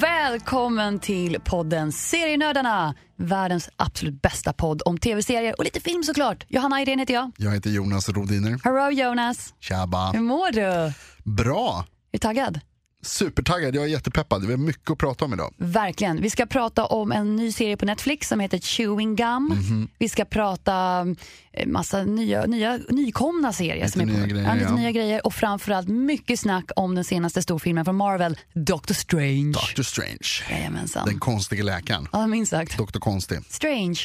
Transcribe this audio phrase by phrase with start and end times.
[0.00, 2.94] Välkommen till podden Serienördarna.
[3.16, 6.44] Världens absolut bästa podd om tv-serier och lite film såklart.
[6.48, 7.30] Johanna Irene heter jag.
[7.36, 8.60] Jag heter Jonas Rodiner.
[8.64, 9.54] Hello Jonas.
[9.60, 10.10] Tjaba.
[10.12, 10.60] Hur mår du?
[10.60, 10.92] Är
[11.24, 11.84] Bra.
[12.12, 12.60] du taggad?
[13.08, 14.44] Supertaggad, jag är jättepeppad.
[14.44, 15.54] Vi har mycket att prata om idag.
[15.56, 16.22] Verkligen.
[16.22, 19.44] Vi ska prata om en ny serie på Netflix som heter Chewing Gum.
[19.44, 19.88] Mhm.
[19.98, 21.06] Vi ska prata
[21.52, 23.74] eh, massa nya, nya, nykomna serier.
[23.74, 24.76] Lite som är nya grejer, ja, lite ja.
[24.76, 29.52] nya grejer och framförallt mycket snack om den senaste storfilmen från Marvel, Doctor Strange.
[29.52, 30.50] Doctor Strange.
[30.50, 31.06] Jajamensan.
[31.06, 32.08] Den konstiga läkaren.
[32.12, 32.78] Ja, minst sagt.
[32.78, 33.38] Doktor Konstig.
[33.48, 33.98] Strange.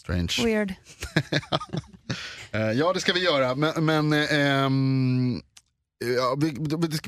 [0.00, 0.32] Strange.
[0.44, 0.74] Weird.
[2.52, 3.54] Eh, ja, det ska vi göra.
[3.54, 5.42] Men, men ehm,
[6.16, 6.56] ja, vi,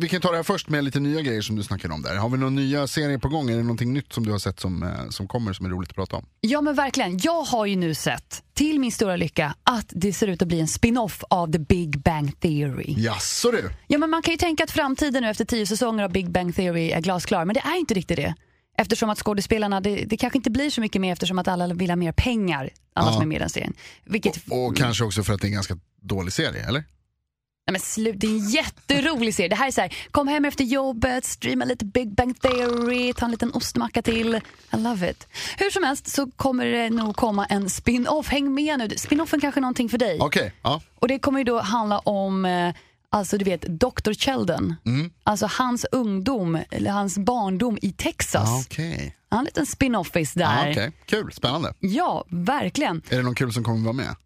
[0.00, 2.16] vi- kan ta det här först med lite nya grejer som du snackade om där.
[2.16, 3.50] Har vi några nya serier på gång?
[3.50, 5.90] Är det någonting nytt som du har sett som, eh, som kommer som är roligt
[5.90, 6.26] att prata om?
[6.40, 7.18] Ja men verkligen.
[7.22, 10.60] Jag har ju nu sett, till min stora lycka, att det ser ut att bli
[10.60, 12.94] en spin-off av The Big Bang Theory.
[12.96, 13.70] Jaså du?
[13.86, 16.56] Ja men man kan ju tänka att framtiden nu efter tio säsonger av Big Bang
[16.56, 18.34] Theory är glasklar, men det är inte riktigt det.
[18.78, 21.90] Eftersom att skådespelarna, det, det kanske inte blir så mycket mer eftersom att alla vill
[21.90, 23.12] ha mer pengar, alla Ja.
[23.12, 23.74] som är med i den serien.
[24.04, 26.84] Vilket, Och kanske också för att det är en ganska dålig serie, eller?
[27.70, 29.48] Nej men slut, det är en jätterolig serie.
[29.48, 33.24] Det här är så här, kom hem efter jobbet, streama lite Big Bang Theory, ta
[33.24, 34.34] en liten ostmacka till.
[34.72, 35.26] I love it.
[35.58, 38.28] Hur som helst så kommer det nog komma en spin-off.
[38.28, 40.18] Häng med nu, spin-offen kanske är någonting för dig.
[40.20, 40.80] Okej, ja.
[41.00, 42.74] Och det kommer ju då handla om, eh,
[43.10, 44.12] alltså du vet, Dr.
[44.12, 44.74] Sheldon.
[44.86, 45.10] Mm.
[45.24, 48.66] Alltså hans ungdom, eller hans barndom i Texas.
[48.66, 49.16] Okej.
[49.28, 50.70] Han har en liten spin-offis Ja, där.
[50.70, 50.92] okej.
[51.06, 51.74] Kul, spännande.
[51.80, 53.02] Ja, verkligen.
[53.08, 54.16] Är det någon kul som kommer vara med?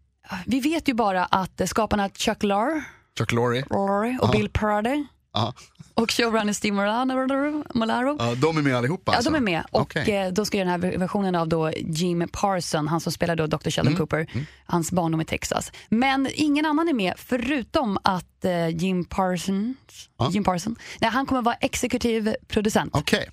[0.45, 2.83] Vi vet ju bara att skaparna Chuck Lorre
[3.19, 3.63] Chuck Lorre?
[3.69, 5.53] Lorre och Bill Purdy Ja.
[5.93, 9.31] och showrunner Steve Molaro, Molaro Ja, de är med allihopa Ja, alltså?
[9.31, 9.63] de är med.
[9.71, 10.15] Och Okej.
[10.15, 13.69] eh, då ska den här versionen av då Jim Parson, han som spelar då Dr.
[13.69, 13.97] Sheldon Mm.
[13.97, 14.27] Cooper,
[14.65, 15.71] hans barndom i Texas.
[15.89, 19.77] Men ingen annan är med förutom att eh, Jim Parsons,
[20.17, 20.29] Ja.
[20.31, 22.95] Jim Parson, nej, han kommer vara exekutiv producent.
[22.95, 23.29] Okej.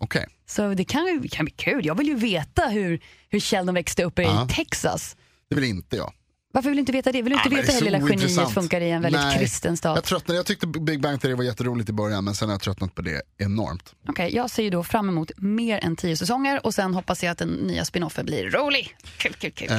[0.00, 0.26] Okej.
[0.46, 1.86] Så det kan, kan bli kul.
[1.86, 4.48] Jag vill ju veta hur, hur Sheldon växte upp i Ja.
[4.50, 5.16] Texas.
[5.50, 6.12] Det vill inte jag.
[6.52, 7.22] Varför vill du inte veta det?
[7.22, 9.38] Vill du inte Ja, veta hur lilla geniet funkar i en väldigt Nej.
[9.38, 9.96] kristen stat?
[9.96, 12.60] Jag, tröttnade, jag tyckte Big Bang Theory var jätteroligt i början men sen har jag
[12.62, 13.94] tröttnat på det enormt.
[14.08, 17.30] Okej, jag ser ju då fram emot mer än tio säsonger och sen hoppas jag
[17.30, 18.96] att den nya spinoffen blir rolig.
[19.16, 19.70] Kul, kul, kul.
[19.70, 19.76] Eh,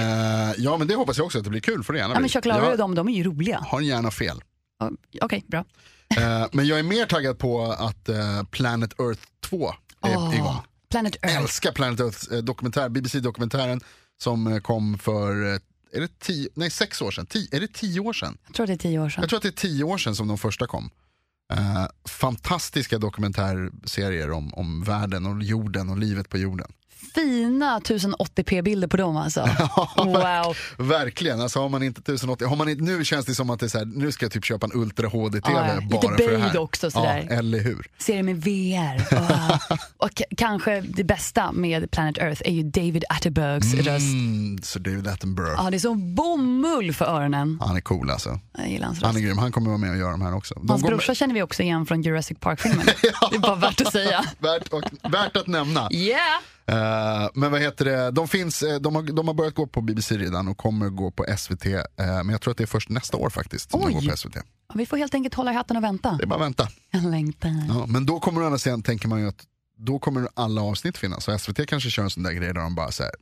[0.57, 2.29] ja men det hoppas jag också att det blir kul för det gärna ja, men
[2.43, 3.59] Lorre och Jag de, de är ju roliga.
[3.67, 4.41] har gärna fel.
[4.79, 4.91] Ja,
[5.21, 5.65] Okej, bra.
[6.17, 9.67] Eh, men jag är mer taggad på att eh, Planet Earth 2
[10.05, 10.55] är Åh, igång.
[10.91, 11.37] Planet Earth.
[11.37, 13.81] Älskar Planet Earth dokumentär, BBC-dokumentären
[14.23, 15.59] som kom för,
[15.93, 18.37] är det tio, nej sex år sedan, tio, är det tio år sedan?
[18.45, 19.21] Jag tror det är tio år sedan.
[19.21, 20.89] Jag tror att det är tio år sedan som de första kom.
[21.53, 26.73] Eh, fantastiska dokumentärserier om, om världen och jorden och livet på jorden.
[27.15, 29.41] Fina 1080p-bilder på dem alltså.
[29.97, 30.55] wow.
[30.77, 33.65] Verkligen, alltså har man inte 1080, har man inte, nu känns det som att det
[33.65, 35.79] är så här, nu ska jag typ köpa en Ultra HD-TV Ja, ja.
[35.79, 36.57] Lite bara för det här.
[36.57, 37.27] också, sådär.
[37.29, 37.87] Ja, eller hur.
[37.97, 39.15] Serier med VR.
[39.19, 39.77] Wow.
[39.97, 43.87] Och kanske det bästa med Planet Earth är ju David Attenboroughs röst.
[44.13, 47.57] Mm, så David Attenborough, Ja, det är som bomull för öronen.
[47.61, 48.39] han är cool alltså.
[48.57, 49.17] Jag gillar hans Han röst.
[49.23, 50.53] är grym, han kommer vara med och göra de här också.
[50.55, 52.85] De Hans går med- brorsa känner vi också igen från Jurassic Park-filmen.
[53.31, 54.25] Det är bara värt att säga.
[54.39, 55.89] värt, och, värt att nämna.
[55.91, 56.19] Yeah!
[56.67, 59.81] Eh, men vad heter det, de, finns, eh, de, har, de har börjat gå på
[59.81, 61.65] BBC redan och kommer gå på SVT.
[61.65, 63.93] eh, men jag tror att det är först nästa år faktiskt som de Oj.
[63.93, 64.37] går på SVT.
[64.73, 66.11] Vi får helt enkelt hålla i hatten och vänta.
[66.11, 66.67] Det är bara att vänta.
[66.91, 67.49] Jag längtar.
[67.69, 69.43] Ja, men då kommer å andra sidan, tänker man ju att
[69.77, 71.23] då kommer alla avsnitt finnas.
[71.23, 73.13] Så SVT kanske kör en sån där grej där de bara säger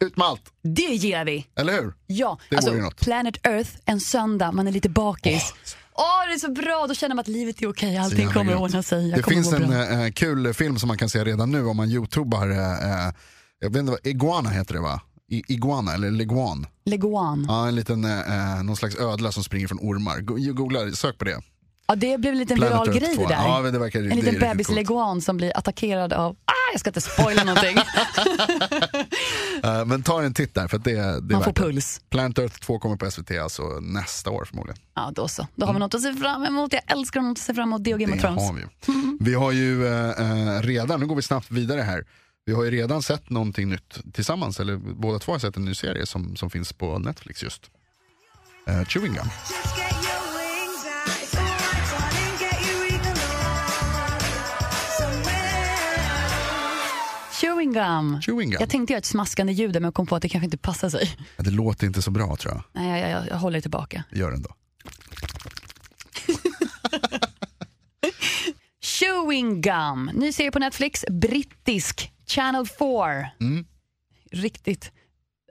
[0.00, 1.46] ut med allt, Det gillar vi.
[1.56, 1.94] eller hur?
[2.06, 2.90] Ja, Det alltså.
[3.04, 5.54] Planet Earth en söndag, man är lite bakis.
[5.98, 8.60] Åh, det är så bra, då känner man att livet är okej, allting kommer grymt.
[8.60, 9.08] ordna sig.
[9.08, 9.72] Jag Det finns en
[10.02, 13.12] eh, kul film som man kan se redan nu om man youtubar, eh,
[13.60, 15.00] jag vet inte vad, Iguana heter det va?
[15.30, 16.66] I, iguana eller Leguan.
[16.84, 17.44] Leguan.
[17.48, 17.62] Ja.
[17.62, 20.20] Ja, en liten, eh, någon slags ödla som springer från ormar.
[20.20, 21.40] Go- Googla, sök på det.
[21.96, 23.22] det blev en liten Planet viral grej 2.
[23.22, 23.42] det där.
[23.42, 27.00] Ja, det verkar, en liten bebis leguan som blir attackerad av, ah, jag ska inte
[27.00, 27.76] spoila någonting.
[29.68, 31.62] Eh, men ta en titt där för att det, det är Man får värt det.
[31.62, 32.00] puls.
[32.10, 34.78] Planet Earth 2 kommer på SVT alltså nästa år förmodligen.
[34.94, 35.46] Ja, då så.
[35.54, 36.72] Då har vi något att se fram emot.
[36.72, 38.36] Jag älskar något att se fram emot, det och Game of Mm.
[38.36, 38.50] Thrones.
[38.50, 39.16] har vi.
[39.20, 40.10] Vi har ju eh,
[40.56, 42.04] eh, redan, nu går vi snabbt vidare här.
[42.44, 45.74] Vi har ju redan sett någonting nytt tillsammans, eller båda två har sett en ny
[45.74, 47.70] serie som, som finns på Netflix just.
[48.66, 49.26] Eh, Chewing Gum.
[57.58, 58.22] Chewing gum.
[58.22, 58.56] Chewing Gum.
[58.60, 60.88] Jag tänkte göra ett smaskande ljud men jag kom på att det kanske inte passar
[60.88, 61.16] sig.
[61.36, 62.62] Ja, Det låter inte så bra tror jag.
[62.72, 64.04] Nej, jag, jag, jag håller tillbaka.
[64.10, 64.50] Gör det ändå.
[68.80, 73.30] Chewing Gum, ny serie på Netflix, brittisk, Channel 4.
[73.40, 73.66] Mm.
[74.32, 74.92] Riktigt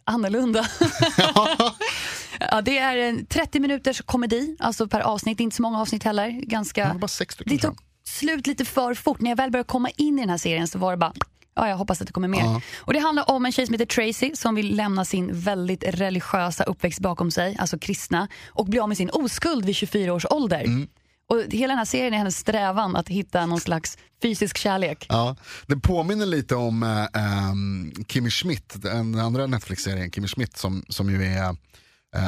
[0.04, 0.68] annorlunda.
[2.40, 6.30] ja, det är en 30 minuters komedi, alltså per avsnitt, inte så många avsnitt heller.
[6.30, 6.94] Ganska...
[6.94, 7.76] Det bara sex Lite, tror
[8.08, 9.22] slut lite för fort.
[9.22, 11.14] När jag väl började komma in i den här serien så var det bara
[11.58, 12.40] Ja, jag hoppas att det kommer mer.
[12.40, 12.62] Ja.
[12.78, 16.64] Och Det handlar om en tjej som heter Tracy som vill lämna sin väldigt religiösa
[16.64, 20.64] uppväxt bakom sig, alltså kristna, och bli av med sin oskuld vid 24 års ålder.
[20.64, 20.88] Mm.
[21.30, 25.06] Och Hela den här serien är hennes strävan att hitta någon slags fysisk kärlek.
[25.10, 25.36] Ja,
[25.68, 31.10] det påminner lite om äh, ähm, Kimmy Schmidt, den andra Netflix-serien Kimmy Schmidt som, som
[31.10, 31.56] ju är,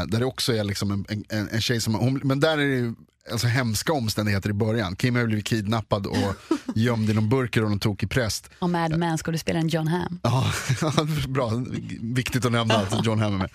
[0.07, 2.75] där det också är liksom en, en, en tjej som, hon, men där är det
[2.75, 2.94] ju
[3.31, 4.95] alltså hemska omständigheter i början.
[4.95, 6.36] Kim har blivit kidnappad och
[6.75, 8.50] gömd i någon burker och någon tokig präst.
[8.59, 10.19] Och Mad Men skådespelaren John Hamm.
[10.24, 10.45] Ja,
[11.27, 11.51] bra.
[12.01, 13.50] Viktigt att nämna att John Hamm är med.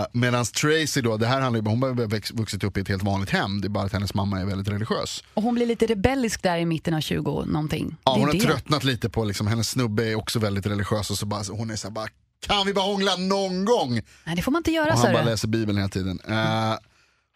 [0.00, 2.88] Uh, Medan Tracy då, det här handlar ju om, hon har vuxit upp i ett
[2.88, 3.60] helt vanligt hem.
[3.60, 5.24] Det är bara att hennes mamma är väldigt religiös.
[5.34, 7.96] Och hon blir lite rebellisk där i mitten av 20 någonting.
[8.04, 8.40] Ja, hon har det.
[8.40, 11.76] tröttnat lite på, liksom, hennes snubbe är också väldigt religiös och så bara, hon är
[11.76, 12.08] så här, bara,
[12.40, 14.00] kan vi bara hångla någon gång?
[14.24, 16.20] Nej, det får man inte göra, Och han bara läser bibeln hela tiden.
[16.28, 16.74] Eh,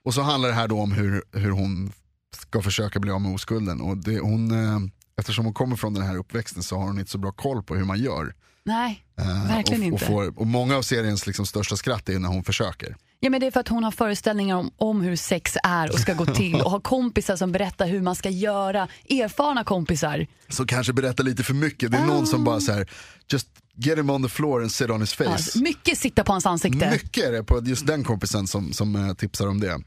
[0.05, 1.93] och så handlar det här då om hur, hur hon
[2.37, 3.81] ska försöka bli av med oskulden.
[3.81, 4.79] Och det, hon, eh,
[5.19, 7.77] eftersom hon kommer från den här uppväxten så har hon inte så bra koll på
[7.77, 8.35] hur man gör.
[8.65, 10.05] Nej, Eh, verkligen och, inte.
[10.05, 12.97] Och, får, och många av seriens liksom största skratt är när hon försöker.
[13.21, 15.99] Ja, men det är för att hon har föreställningar om, om hur sex är och
[15.99, 18.89] ska gå till och har kompisar som berättar hur man ska göra.
[19.11, 20.27] Erfarna kompisar.
[20.49, 21.91] Så kanske berätta lite för mycket.
[21.91, 22.91] Det är någon som bara så här,
[23.33, 25.59] just get him on the floor and sit on his face.
[25.61, 26.91] mycket sitta på hans ansikte.
[26.91, 29.73] Mycket är det på just den kompisen som, som eh, tipsar om det.
[29.73, 29.83] Ehm,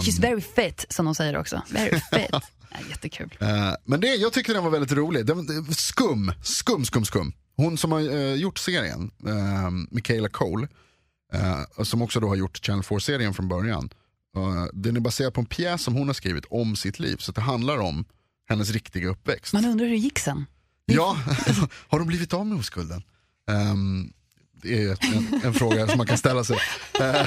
[0.00, 1.62] She's very fit, som de säger också.
[1.70, 2.28] Very fit.
[2.30, 3.36] Ja, jättekul.
[3.40, 5.26] Eh, men det, jag tyckte den var väldigt rolig.
[5.26, 7.32] Den, skum, skum, skum, skum.
[7.56, 10.68] Hon som har eh, gjort serien, uh, Michaela Cole,
[11.76, 13.90] och som också då har gjort Channel 4-serien från början.
[14.36, 17.16] Uh, den är baserad på en pjäs som hon har skrivit om sitt liv.
[17.16, 18.04] Så det handlar om
[18.48, 19.52] hennes riktiga uppväxt.
[19.52, 20.46] Man undrar hur det gick sen.
[20.84, 21.16] Ja,
[21.88, 23.02] har de blivit av med oskulden?
[23.50, 24.12] Ehm,
[24.62, 26.56] det är en, en fråga som man kan ställa sig.
[27.00, 27.26] Eh,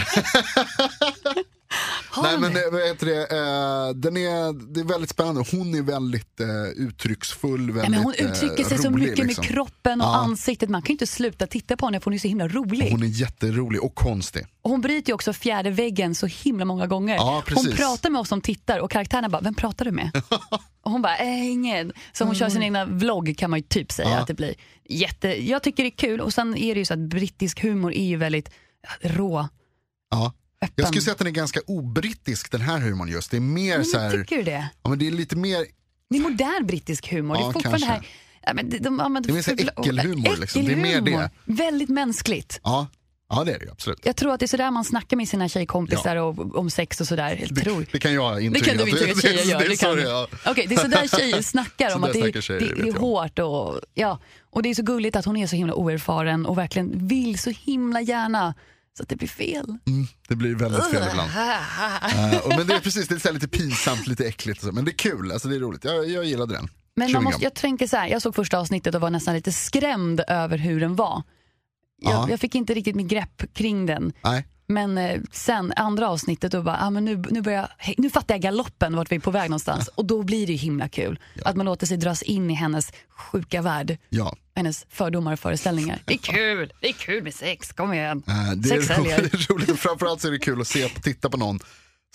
[2.24, 5.46] Nej men vad heter det, eh, den är, det är väldigt spännande.
[5.52, 9.26] Hon är väldigt uh, uttrycksfull, väldigt Ja, men hon eh, uttrycker sig så rolig, mycket
[9.26, 9.42] liksom.
[9.42, 10.16] med kroppen och Ja.
[10.16, 10.70] ansiktet.
[10.70, 12.92] Man kan ju inte sluta titta på henne för hon är så himla rolig.
[12.92, 14.46] Hon är jätterolig och konstig.
[14.62, 17.16] Och hon bryter ju också fjärde väggen så himla många gånger.
[17.16, 20.12] Ja, hon pratar med oss som tittar och karaktärerna bara, vem pratar du med?
[20.86, 21.94] och hon bara, äh, ingen.
[22.14, 24.18] Så hon kör sin egna vlogg kan man ju typ säga Ja.
[24.18, 24.56] att det blir.
[24.90, 27.94] Jätte, jag tycker det är kul och sen är det ju så att brittisk humor
[27.94, 28.50] är ju väldigt
[29.02, 29.48] rå,
[30.12, 30.34] Ja.
[30.62, 30.74] öppen.
[30.76, 33.32] Jag skulle säga att den är ganska obrittisk den här humorn just.
[33.32, 34.70] Det är mer så men här, tycker du det?
[34.84, 35.66] ja, men det är lite mer,
[36.10, 37.36] Det är modern brittisk humor.
[37.36, 38.08] det Ja, är fortfarande kanske.
[38.08, 38.08] här
[38.48, 40.66] Ja, men de, de använder Det är mer så äckelhumor, liksom.
[40.66, 41.20] Det är mer Äckelhumor.
[41.22, 41.30] det.
[41.46, 42.60] Väldigt mänskligt.
[42.64, 42.88] ja,
[43.36, 44.00] ja det är det absolut.
[44.04, 47.08] Jag tror att det är sådär man snackar med sina tjejkompisar och, om sex och
[47.08, 47.38] sådär.
[47.50, 47.80] Jag tror.
[47.80, 48.66] Det, det kan jag Det intyga.
[48.66, 49.58] kan du intyga att tjejer gör.
[49.60, 50.28] Det, Det det, kan ja.
[50.46, 52.82] Okej, det är sådär tjejer snackar om Så att där det, är- tjejer, det, det
[52.84, 54.20] det är hårt och, ja,
[54.52, 57.50] och det är så gulligt att hon är så himla oerfaren och verkligen vill så
[57.50, 58.54] himla gärna
[58.98, 59.66] så att det blir fel.
[59.88, 61.30] Mm, det blir väldigt fel ibland.
[62.44, 64.60] Och men det är precis, det är lite pinsamt, lite äckligt.
[64.64, 64.72] Och så.
[64.72, 65.84] Men det är kul, alltså det är roligt.
[65.84, 66.68] Jag, jag gillade den.
[66.96, 69.52] Men man måste, jag tänker så här, jag såg första avsnittet och var nästan lite
[69.52, 71.24] skrämd över hur den var.
[72.02, 72.28] Jag, Ja.
[72.30, 74.14] jag fick inte riktigt med grepp kring den.
[74.24, 74.46] Nej.
[74.68, 78.34] Men eh, sen andra avsnittet då bara, ah, men nu, nu, börjar, jag- nu fattar
[78.34, 79.88] jag galoppen vart vi är på väg någonstans.
[79.88, 81.20] Och då blir det ju himla kul.
[81.46, 83.98] Att man låter sig dras in i hennes sjuka värld.
[84.10, 84.36] Ja.
[84.56, 86.00] Hennes fördomar och föreställningar.
[86.06, 88.24] Det är kul, det är kul med sex, kom igen.
[88.28, 90.68] Eh, det, sex är roligt, det är roligt och framförallt så är det kul att
[90.68, 91.60] se, titta på någon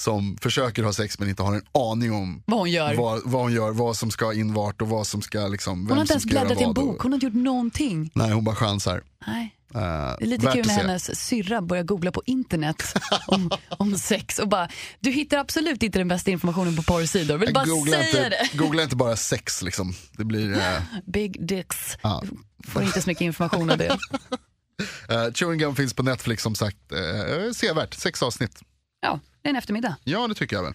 [0.00, 2.95] som försöker ha sex men inte har en aning om Vad hon gör.
[2.95, 5.90] vad, vad hon gör, vad som ska in vart och vad som ska liksom, Hon
[5.97, 8.11] har inte ens bläddrat i en bok, hon har inte gjort någonting.
[8.14, 9.02] Nej, hon bara chansar.
[9.26, 9.57] Nej.
[9.75, 12.83] Eh, Det är lite kul när hennes syrra börjar googla på internet
[13.26, 14.69] om, om sex och bara,
[15.00, 17.38] du hittar absolut inte den bästa informationen på porrsidor.
[17.38, 18.59] Vill bara googla, säga inte, det.
[18.59, 19.95] googla inte bara sex liksom.
[20.16, 20.62] Det blir uh,
[21.07, 21.99] Big dicks.
[22.02, 22.23] Ja.
[22.69, 23.88] Får inte så mycket information av det.
[23.88, 26.76] uh, Chewing Gum finns på Netflix som sagt.
[26.92, 28.61] Uh, sevärt, sex avsnitt.
[29.02, 29.97] Ja, det är en eftermiddag.
[30.04, 30.75] Ja, det tycker jag väl.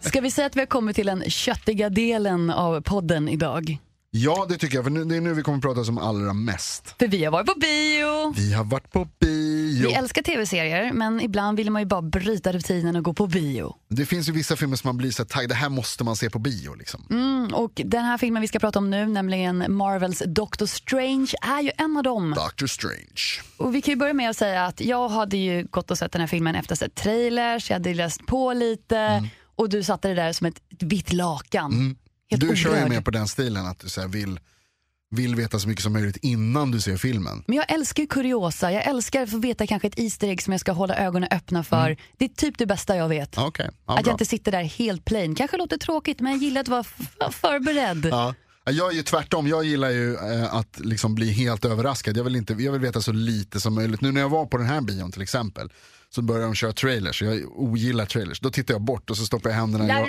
[0.00, 3.78] Ska vi säga att vi har kommit till den köttiga delen av podden idag?
[4.24, 4.84] Ja, det tycker jag.
[4.84, 6.94] För nu, det är nu vi kommer prata som allra mest.
[6.98, 8.32] För vi har varit på bio.
[8.36, 9.88] Vi har varit på bio.
[9.88, 13.74] Vi älskar tv-serier, men ibland vill man ju bara bryta rutinen och gå på bio.
[13.88, 16.30] Det finns ju vissa filmer som man blir så taggad, det här måste man se
[16.30, 16.74] på bio.
[16.74, 17.06] Liksom.
[17.10, 21.62] Mm, och den här filmen vi ska prata om nu, nämligen Marvels Doctor Strange, är
[21.62, 22.34] ju en av dem.
[22.36, 23.42] Doctor Strange.
[23.56, 26.12] Och vi kan ju börja med att säga att jag hade ju gått och sett
[26.12, 29.82] den här filmen efter att ha sett trailers, jag hade läst på lite och du
[29.82, 31.96] satte det där som ett, vitt lakan.
[32.30, 34.40] Helt Du kör ju med på den stilen att du så vill,
[35.10, 37.44] vill veta så mycket som möjligt innan du ser filmen.
[37.46, 40.52] Men jag älskar ju kuriosa, jag älskar att få veta kanske ett Easter egg som
[40.52, 41.96] jag ska hålla ögonen öppna för.
[42.16, 43.38] Det är typ det bästa jag vet.
[43.38, 44.10] Okej, ja, att bra.
[44.10, 45.34] jag inte sitter där helt plain.
[45.34, 46.84] Kanske låter tråkigt men jag gillar att vara
[47.32, 48.06] förberedd.
[48.06, 52.16] Ja, Jag är ju tvärtom, jag gillar ju eh, att liksom bli helt överraskad.
[52.16, 54.00] Jag vill, inte, jag vill veta så lite som möjligt.
[54.00, 55.70] Nu när jag var på den här bion till exempel
[56.16, 58.40] så började de köra trailers, jag ogillar trailers.
[58.40, 60.06] Då tittar jag bort och så stoppar jag händerna i och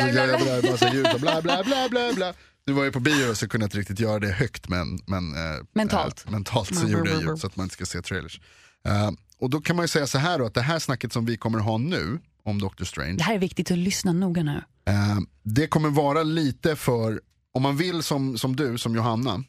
[0.00, 2.34] så gör jag ljud och bla bla bla bla bla.
[2.66, 5.34] Nu var jag på bio så kunde jag inte riktigt göra det högt men, men
[5.34, 6.24] eh, Mentalt.
[6.26, 8.40] Eh, mentalt så gjorde jag ljud så att man inte ska se trailers.
[8.86, 11.26] Eh, och då kan man ju säga så här då att det här snacket som
[11.26, 14.62] vi kommer ha nu om Doctor Strange Det här är viktigt att lyssna noga nu.
[14.86, 17.20] Eh, det kommer vara lite för,
[17.54, 19.44] om man vill som, som du, som Johanna,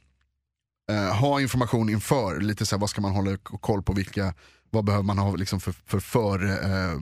[0.91, 4.33] eh, ha information inför, lite så här, vad ska man hålla koll på, vilka,
[4.73, 6.97] vad behöver man ha liksom för, för, för eh, eh,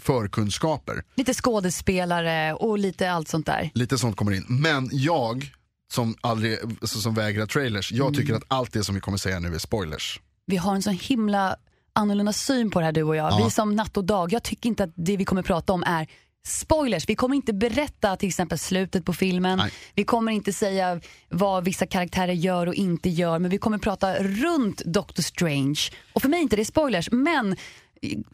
[0.00, 1.02] förkunskaper.
[1.14, 3.70] Lite skådespelare och lite allt sånt där.
[3.74, 4.44] Lite sånt kommer in.
[4.48, 5.52] Men jag,
[5.92, 8.14] som, aldrig, alltså, som vägrar trailers, jag Mm.
[8.20, 10.20] tycker att allt det som vi kommer säga nu är spoilers.
[10.46, 11.56] Vi har en så himla
[11.92, 13.32] annorlunda syn på det här du och jag.
[13.32, 13.44] Ja.
[13.44, 14.32] Vi som natt och dag.
[14.32, 16.06] Jag tycker inte att det vi kommer prata om är
[16.46, 17.08] spoilers.
[17.08, 19.58] Vi kommer inte berätta till exempel slutet på filmen.
[19.58, 19.72] Nej.
[19.94, 23.38] Vi kommer inte säga vad vissa karaktärer gör och inte gör.
[23.38, 25.80] Men vi kommer prata runt Doctor Strange.
[26.12, 27.08] Och för mig är inte det spoilers.
[27.12, 27.56] Men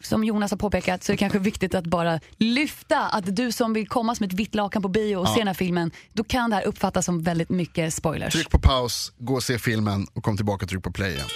[0.01, 3.73] som Jonas har påpekat så är det kanske viktigt att bara lyfta att du som
[3.73, 6.49] vill komma som ett vitt lakan på bio och se den här filmen, då kan
[6.49, 8.33] det här uppfattas som väldigt mycket spoilers.
[8.33, 11.27] Tryck på paus, gå och se filmen och kom tillbaka och tryck på play igen.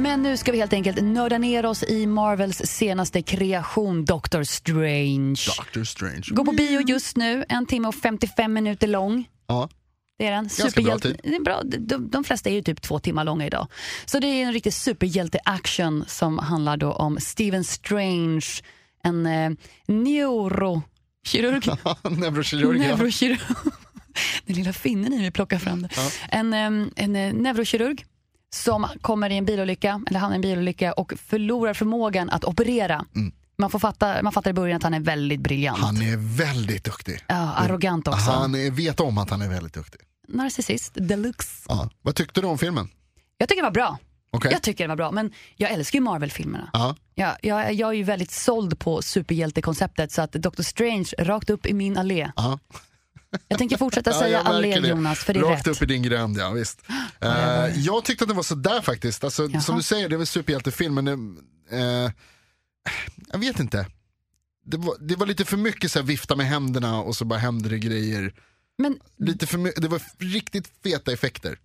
[0.00, 5.40] Men nu ska vi helt enkelt nörda ner oss i Marvels senaste kreation Doctor Strange.
[5.58, 6.22] Doctor Strange.
[6.28, 9.28] Går på bio just nu, en timme och 55 minuter lång.
[9.46, 9.68] Ja.
[10.18, 10.48] Det är den.
[10.58, 11.20] Ganska bra tid.
[11.22, 11.62] Det är bra.
[11.64, 13.66] De, de flesta är ju typ två timmar långa idag.
[14.04, 18.46] Så det är en riktig superhjälte-action som handlar då om Stephen Strange,
[19.04, 19.50] en eh,
[19.86, 21.66] neurokirurg.
[22.10, 22.82] Neurokirurg.
[22.82, 23.36] ja.
[24.46, 25.88] Den lilla finnen i mig plockar fram det.
[26.28, 28.04] En, em, en eh, neurokirurg
[28.54, 32.44] som kommer i en bilolycka, eller han är i en bilolycka och förlorar förmågan att
[32.44, 33.04] operera.
[33.58, 35.78] Man, får fatta, man fattar i början att han är väldigt briljant.
[35.78, 35.86] Mm.
[35.86, 37.24] Han är väldigt duktig.
[37.26, 38.30] Ja, arrogant också.
[38.30, 40.00] Han är, vet om att han är väldigt duktig.
[40.28, 41.66] Narcissist deluxe.
[41.68, 41.90] Ja.
[42.02, 42.88] Vad tyckte du om filmen?
[43.38, 43.98] Jag tycker det var bra.
[44.30, 44.52] Okej.
[44.52, 46.70] Jag tycker det var bra, men jag älskar ju Marvel-filmerna.
[46.72, 46.96] Ja.
[47.14, 47.36] Jag,
[47.74, 51.98] jag, är ju väldigt såld på superhjältekonceptet så att Doctor Strange rakt upp i min
[51.98, 52.30] allé.
[52.36, 52.58] Ja.
[53.48, 54.88] Jag tänker fortsätta Ja, säga märker allé det.
[54.88, 55.76] Jonas, för det är Rakt rätt.
[55.76, 56.82] upp i din gränd, ja visst.
[57.20, 57.30] Eh,
[57.76, 59.24] jag tyckte att den var sådär faktiskt.
[59.24, 59.60] Alltså, Jaha.
[59.60, 62.10] som du säger, det är väl superhjältefilm, men det, eh,
[63.32, 63.86] jag vet inte.
[64.64, 67.38] Det var, det var lite för mycket så här, vifta med händerna och så bara
[67.38, 68.34] händer det grejer.
[68.78, 71.58] Men Lite för det var riktigt feta effekter.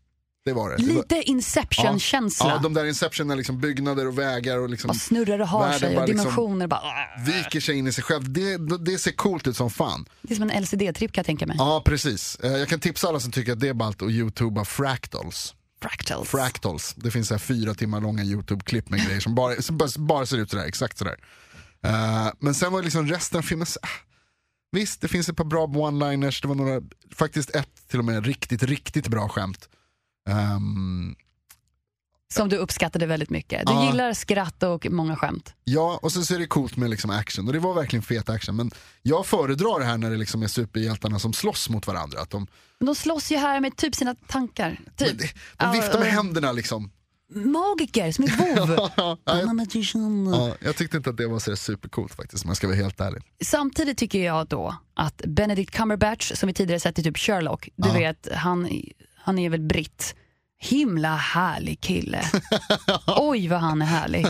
[0.45, 0.75] Det var det.
[0.77, 2.49] det lite Inception-känsla.
[2.49, 5.97] ja, de där Inception är liksom byggnader och vägar och liksom snurrar och har sig
[5.97, 6.81] och liksom dimensioner bara...
[7.25, 8.33] viker sig in i sig själv.
[8.33, 10.05] Det, det ser coolt ut som fan.
[10.21, 11.55] Det är som en LCD-tripp kan jag tänka mig.
[11.59, 12.35] Ja precis.
[12.35, 15.55] Eh, Jag kan tipsa alla som tycker att det är ballt att youtuba fractals.
[15.81, 16.29] Fractals.
[16.29, 16.93] Fractals.
[16.97, 20.37] Det finns så här fyra timmar långa YouTube-klipp med grejer som bara, som bara, ser
[20.37, 21.15] ut sådär, exakt sådär.
[21.83, 23.87] Eh, men sen var liksom resten av filmen, så, ah,
[24.71, 26.81] visst det finns ett par bra one-liners, det var några,
[27.15, 29.69] faktiskt ett till och med riktigt, riktigt bra skämt.
[30.29, 31.15] Ehm,
[32.33, 33.65] Som du uppskattade väldigt mycket.
[33.67, 33.87] Du Ja.
[33.91, 35.53] gillar skratt och många skämt.
[35.63, 38.29] ja, och sen så är det coolt med liksom action, och det var verkligen fet
[38.29, 38.55] action.
[38.55, 42.21] Men jag föredrar det här när det liksom är superhjältarna som slåss mot varandra.
[42.21, 42.47] Att de,
[42.79, 44.79] de slåss ju här med typ sina tankar.
[44.97, 45.19] Typ.
[45.19, 45.27] de,
[45.57, 46.91] de viftar med Ja, händerna liksom.
[47.35, 48.89] Magiker, som ett vov.
[50.35, 52.99] Ja, jag, tyckte inte att det var så supercoolt faktiskt, om jag ska vara helt
[53.01, 53.21] ärlig.
[53.43, 57.87] Samtidigt tycker jag då att Benedict Cumberbatch, som vi tidigare sett i typ Sherlock, du
[57.87, 57.93] Ja.
[57.93, 58.69] vet, han,
[59.25, 60.15] han är väl britt.
[60.59, 62.21] Himla härlig kille.
[63.07, 64.25] Oj vad han är härlig.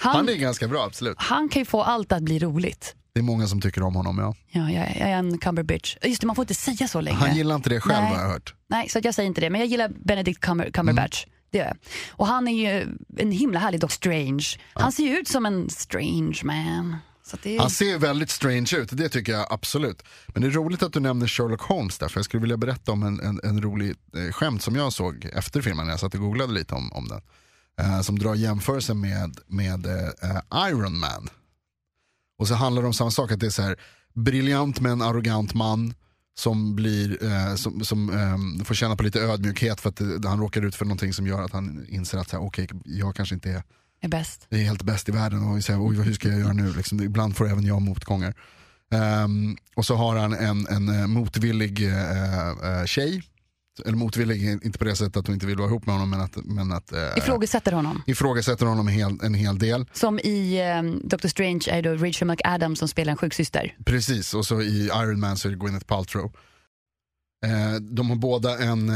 [0.00, 1.16] Han, Han är ganska bra, absolut.
[1.18, 2.94] han kan ju få allt att bli roligt.
[3.14, 4.34] Det är många som tycker om honom, ja.
[4.50, 5.96] Ja, jag, jag är en Cumberbitch.
[6.04, 7.16] Just det, man får inte säga så längre.
[7.18, 8.14] Han gillar inte det själv Nej.
[8.14, 8.54] har jag hört.
[8.68, 9.50] Nej, så jag säger inte det.
[9.50, 11.26] Men jag gillar Benedict Cumber, Cumberbatch.
[11.50, 11.76] Det gör jag.
[12.10, 14.44] Och han är ju en himla härlig Doc Strange.
[14.74, 16.96] Han ser ju ut som en strange man.
[17.28, 17.60] Så det är...
[17.60, 20.02] Han ser väldigt strange ut, det tycker jag absolut.
[20.26, 22.92] Men det är roligt att du nämner Sherlock Holmes där, för jag skulle vilja berätta
[22.92, 26.14] om en, en, en rolig eh, skämt som jag såg efter filmen när jag satt
[26.14, 27.20] och googlade lite om, om den.
[27.80, 31.28] Eh, som drar jämförelsen med, med eh, eh, Iron Man.
[32.38, 33.76] Och så handlar det om samma sak, att det är så här
[34.14, 35.94] briljant men arrogant man
[36.38, 40.40] som, blir, eh, som, som eh, får känna på lite ödmjukhet för att eh, han
[40.40, 43.34] råkar ut för någonting som gör att han inser att så här, okej, jag kanske
[43.34, 43.62] inte är
[44.00, 44.46] är bäst.
[44.48, 46.72] det är helt bäst i världen och säger oj hur ska jag göra nu?
[46.72, 48.34] Liksom, ibland får även jag motgångar.
[48.90, 53.22] Ehm, och så har han en, en eh, motvillig eh, eh, tjej,
[53.84, 56.20] eller motvillig inte på det sättet att hon inte vill vara ihop med honom men
[56.20, 58.02] att, men att eh, Ifrågasätter honom.
[58.06, 59.86] ifrågasätter honom en hel, en hel del.
[59.92, 63.76] Som i um, Doctor Strange är då Rachel McAdams som spelar en sjuksyster.
[63.84, 66.32] Precis, och så i Iron Man så är det Gwyneth Paltrow.
[67.80, 68.88] De har båda en,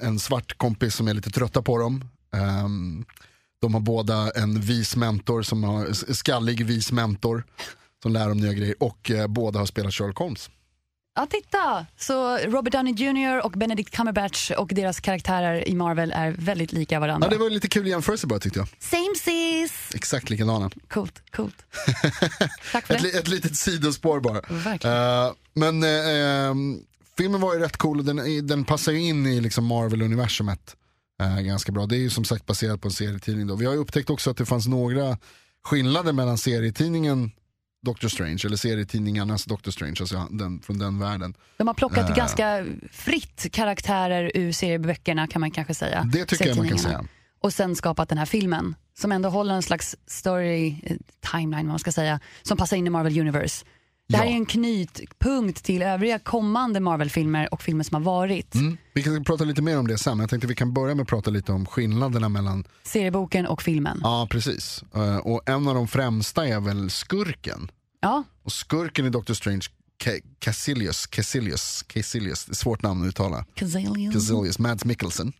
[0.00, 2.04] en svart kompis som är lite trötta på dem.
[2.34, 3.04] Ehm,
[3.60, 7.44] de har båda en vis mentor, som har, skallig vis mentor
[8.02, 10.50] som lär dem nya grejer och eh, båda har spelat Sherlock Holmes.
[11.14, 11.86] Ja, titta!
[11.98, 17.00] Så Robert Downey Jr och Benedict Cumberbatch och deras karaktärer i Marvel är väldigt lika
[17.00, 17.28] varandra.
[17.28, 18.68] Ja, det var lite kul jämförelse bara tyckte jag.
[18.78, 19.72] Same sis!
[19.94, 20.70] Exakt likadana.
[20.88, 21.56] Coolt, coolt.
[22.72, 23.18] Tack för Ett, det.
[23.18, 24.38] ett litet sidospår bara.
[25.26, 26.78] Eh, men ehm,
[27.16, 30.76] filmen var ju rätt cool och den, den passar ju in i liksom Marvel-universumet
[31.20, 31.86] eh, ganska bra.
[31.86, 33.46] Det är ju som sagt baserat på en serietidning.
[33.46, 33.56] Då.
[33.56, 35.18] Vi har ju upptäckt också att det fanns några
[35.64, 37.30] skillnader mellan serietidningen
[37.86, 41.34] Doctor Strange, eller serietidningarnas Doctor Strange, alltså den, från den världen.
[41.56, 42.16] De har plockat Eh.
[42.16, 46.08] ganska fritt karaktärer ur serieböckerna kan man kanske säga.
[46.12, 47.04] Det tycker jag man kan säga.
[47.42, 50.96] Och sen skapat den här filmen som ändå håller en slags story, eh,
[51.32, 53.64] timeline vad man ska säga, som passar in i Marvel Universe.
[54.10, 54.30] Det här Ja.
[54.30, 58.54] är en knytpunkt till övriga kommande Marvel-filmer och filmer som har varit.
[58.54, 58.76] Mm.
[58.94, 61.08] Vi kan prata lite mer om det sen, jag tänkte vi kan börja med att
[61.08, 64.00] prata lite om skillnaderna mellan, Serieboken och filmen.
[64.02, 64.84] ja precis.
[64.94, 67.70] Eh, och en av de främsta är väl skurken.
[68.00, 69.66] Ja, Och skurken i Doctor Strange,
[70.04, 73.44] Ca- Cassilius, Cassilius, Cassilius, det är ett svårt namn att uttala.
[73.54, 75.32] Cassilius, Mads Mikkelsen.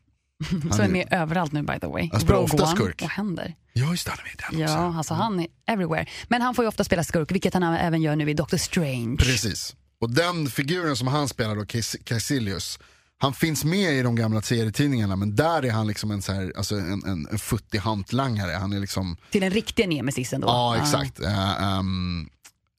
[0.62, 2.09] Han Som är med överallt nu by the way.
[2.12, 3.02] Han spelar Rogue ofta skurk.
[3.02, 3.54] Vad händer?
[3.73, 4.75] Ja just det, han är med i den också.
[4.75, 6.06] Ja, alltså han är everywhere.
[6.28, 9.16] Men han får ju ofta spela skurk, vilket han även gör nu i Doctor Strange.
[9.16, 9.76] Precis.
[10.00, 11.64] Och den figuren som han spelar då,
[12.04, 12.78] Cassilius,
[13.18, 16.52] han finns med i de gamla serietidningarna men där är han liksom en, så här,
[16.56, 18.52] alltså en, en, en futtig hantlangare.
[18.52, 20.49] Han är liksom, Till den riktiga nemesisen då.
[20.49, 21.20] ja exakt.
[21.20, 22.28] Eh, ehm,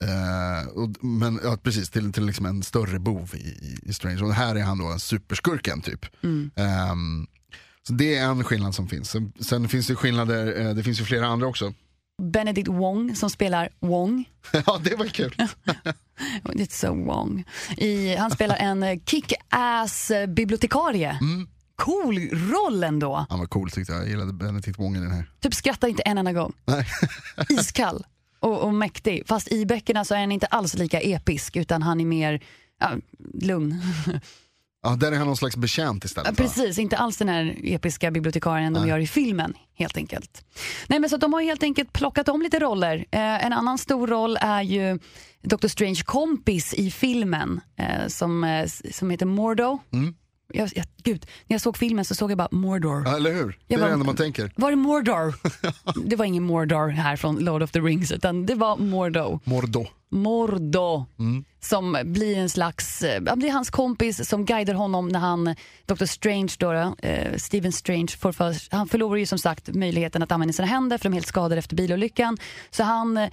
[0.03, 4.23] eh, och, men ja, precis, till, till liksom en större bov i, i, Strange.
[4.23, 6.05] Och här är han då en superskurken typ.
[6.55, 7.27] Ehm,
[7.87, 9.09] så det är en skillnad som finns.
[9.09, 11.73] Sen, sen finns det skillnader, eh, det finns ju flera andra också.
[12.21, 14.29] Benedict Wong som spelar Wong.
[14.65, 15.35] ja det var kul.
[16.43, 17.43] It's so Wong.
[17.77, 21.17] I, han spelar en kick-ass bibliotekarie.
[21.21, 21.47] Mm.
[21.75, 23.25] Cool roll ändå.
[23.29, 25.29] Han var cool tyckte jag, jag gillade Benedict Wong i den här.
[25.39, 26.53] Typ skrattar inte en enda gång.
[26.65, 26.87] Nej.
[27.49, 28.05] Iskall
[28.39, 29.23] och, och mäktig.
[29.27, 32.43] Fast i böckerna så är han inte alls lika episk utan han är mer
[32.79, 32.91] ja,
[33.33, 33.81] lugn.
[34.83, 36.39] Ja, där är han någon slags betjänt istället.
[36.39, 36.43] Ja?
[36.43, 38.89] Precis, inte alls den här episka bibliotekarien de Nej.
[38.89, 40.45] gör i filmen helt enkelt.
[40.87, 42.97] Nej men så de har helt enkelt plockat om lite roller.
[43.11, 44.99] Eh, en annan stor roll är ju
[45.43, 45.67] Dr.
[45.67, 49.79] Strange kompis i filmen eh, som, eh, som heter Mordo.
[49.93, 50.15] Mm.
[50.53, 53.03] Jag, jag, gud, när jag såg filmen så såg jag bara Mordor.
[53.05, 53.59] Ja, eller hur?
[53.67, 54.51] Det är bara- det enda man tänker.
[54.55, 55.35] Var är Mordor?
[56.09, 59.39] det var ingen Mordor här från Lord of the Rings utan det var Mordo.
[59.43, 59.85] Mordo.
[60.11, 61.05] Mordo.
[61.19, 61.43] Mm.
[61.59, 66.05] Som blir en slags, eh, ja, blir hans kompis som guidar honom när han, Dr.
[66.05, 70.53] Strange då, eh, Stephen Strange, får för, han förlorar ju som sagt möjligheten att använda
[70.53, 72.37] sina händer för de är helt skadade efter bilolyckan.
[72.71, 73.29] Så han eh,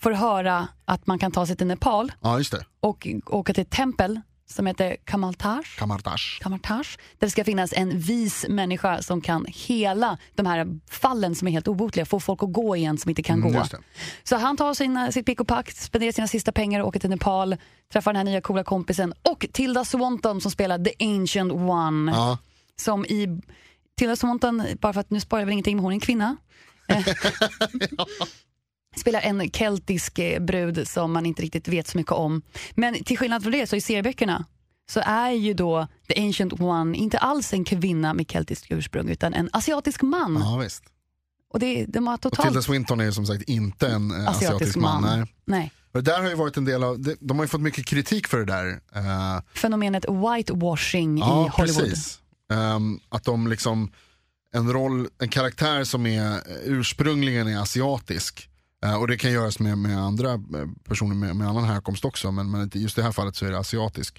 [0.00, 2.64] får höra att man kan ta sig till Nepal Ja, det.
[2.80, 5.62] och åka till ett tempel som heter Kamaltaj.
[5.78, 6.40] Kamartash.
[6.42, 6.84] Kamartaj,
[7.18, 11.52] där det ska finnas en vis människa som kan hela de här fallen som är
[11.52, 13.64] helt obotliga, få folk att gå igen som inte kan Mm, gå.
[14.24, 17.10] Så han tar sina, sitt pick och pack, spenderar sina sista pengar och åker till
[17.10, 17.56] Nepal,
[17.92, 22.12] träffar den här nya coola kompisen och Tilda Swanton som spelar The Ancient One.
[22.12, 22.38] Ja.
[22.76, 23.40] Som i
[23.98, 26.36] Tilda Swanton, bara för att nu sparar jag väl ingenting, men hon är en kvinna.
[29.00, 32.42] Spelar en keltisk eh, brud som man inte riktigt vet så mycket om.
[32.74, 34.44] Men till skillnad från det så i serieböckerna
[34.90, 39.34] så är ju då The Ancient One inte alls en kvinna med keltiskt ursprung utan
[39.34, 40.38] en asiatisk man.
[40.40, 40.84] ja, visst.
[41.52, 44.16] Och det, de har Och totalt Tilda Swinton är ju som sagt inte en eh,
[44.16, 45.02] asiatisk, asiatisk man.
[45.02, 45.18] man.
[45.18, 45.32] Nej.
[45.44, 45.72] Nej.
[45.92, 48.26] Och det där har ju varit en del av, de har ju fått mycket kritik
[48.26, 48.80] för det där.
[48.94, 51.84] Eh, Fenomenet whitewashing ja, i Hollywood.
[51.84, 52.20] precis.
[52.52, 53.92] Ehm, att de liksom,
[54.52, 58.48] en roll, en karaktär som är ursprungligen är asiatisk.
[58.86, 62.32] Eh, och det kan göras med, med andra eh, personer med, med annan härkomst också,
[62.32, 64.18] men, men just i det här fallet så är det asiatisk.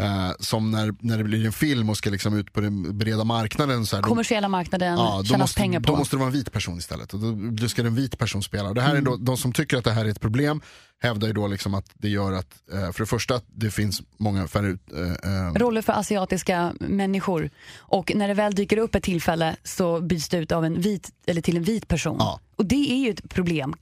[0.00, 3.24] Eh, som när, när det blir en film och ska liksom ut på den breda
[3.24, 3.86] marknaden.
[3.86, 5.86] Så här, Kommersiella marknaden Ja, tjänas måste, pengar på.
[5.92, 7.14] då måste det vara en vit person istället.
[7.14, 8.68] Och då, då ska en vit person spela.
[8.68, 9.02] Och det här Mm.
[9.02, 10.60] är då, de som tycker att det här är ett problem
[11.02, 14.02] hävdar ju då liksom att det gör att, eh, för det första att det finns
[14.18, 17.50] många färre eh, Roller för asiatiska människor.
[17.78, 21.10] Och när det väl dyker upp ett tillfälle så byts det ut av en vit,
[21.26, 22.16] eller till en vit person.
[22.18, 22.40] Ja.
[22.56, 23.74] Och det är ju ett problem.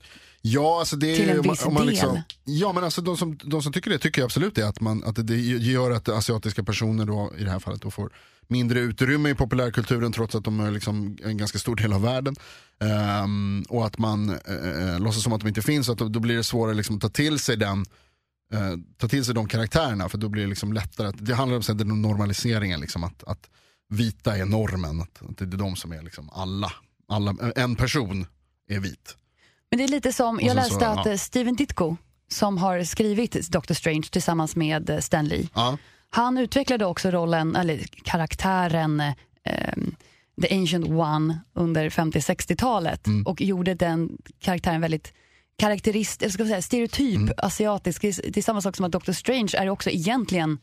[0.47, 2.23] Ja, alltså det är, Till en om man- om man liksom, del.
[2.43, 4.67] Ja, men alltså de som, de som tycker det tycker jag absolut det.
[4.67, 8.13] Att, man, att det gör att asiatiska personer då, i det här fallet då får
[8.47, 12.35] mindre utrymme i populärkulturen trots att de är liksom en ganska stor del av världen.
[12.79, 16.35] Ehm, och att man uh, låtsas som att de inte finns, att då, då blir
[16.35, 17.85] det svårare liksom att ta till sig den
[18.53, 21.07] eh, ta till sig de karaktärerna för då blir det liksom lättare.
[21.07, 23.49] Att, det handlar om den normaliseringen, liksom, att, att
[23.89, 25.01] vita är normen.
[25.01, 26.71] Att, att det är de som är liksom alla.
[27.07, 27.35] alla.
[27.55, 28.25] En person
[28.69, 29.17] är vit.
[29.75, 31.11] Men det är lite som, jag läste så, att ja.
[31.11, 31.95] eh, Steven Ditko
[32.31, 35.47] som har skrivit Doctor Strange tillsammans med eh, Stan Lee.
[35.53, 35.77] Ja.
[36.09, 38.99] Han utvecklade också rollen, eller karaktären
[39.43, 39.95] ehm,
[40.41, 43.25] The Ancient One under 50-60-talet Mm.
[43.27, 45.13] och gjorde den karaktären väldigt
[45.57, 47.33] karaktäristisk, eller ska jag säga, stereotyp Mm.
[47.37, 48.01] asiatisk.
[48.01, 50.57] Det är samma sak som att Doctor Strange är också egentligen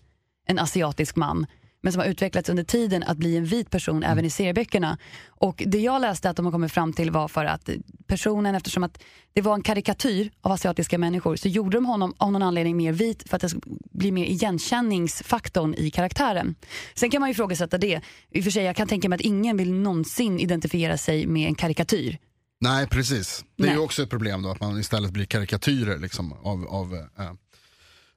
[0.47, 1.47] en asiatisk man
[1.83, 4.11] men som har utvecklats under tiden att bli en vit person Mm.
[4.13, 4.99] även i serieböckerna.
[5.29, 7.69] Och det jag läste att de har kommit fram till var för att
[8.07, 12.33] personen, eftersom att det var en karikatyr av asiatiska människor, så gjorde de honom av
[12.33, 16.55] någon anledning mer vit för att det skulle bli mer igenkänningsfaktorn i karaktären.
[16.95, 18.01] Sen kan man ju ifrågasätta det.
[18.31, 21.49] I och för sig, jag kan tänka mig att ingen vill någonsin identifiera sig med
[21.49, 22.19] en karikatyr.
[22.61, 23.45] Nej, precis.
[23.57, 23.77] Det är Nej.
[23.77, 27.31] ju också ett problem då att man istället blir karikatyrer liksom, av, av, eh,